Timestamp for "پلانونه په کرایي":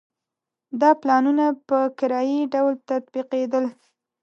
1.01-2.39